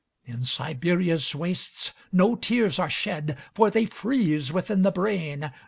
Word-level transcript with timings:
In 0.25 0.41
Siberia's 0.41 1.33
wastesNo 1.33 2.35
tears 2.41 2.79
are 2.79 2.89
shed, 2.89 3.37
For 3.53 3.69
they 3.69 3.85
freeze 3.85 4.51
within 4.51 4.81
the 4.81 4.89
brain. 4.89 5.51